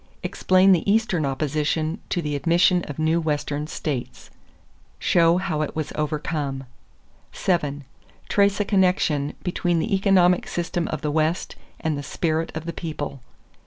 [0.23, 4.31] Explain the Eastern opposition to the admission of new Western states.
[4.97, 6.63] Show how it was overcome.
[7.33, 7.83] 7.
[8.27, 12.73] Trace a connection between the economic system of the West and the spirit of the
[12.73, 13.21] people.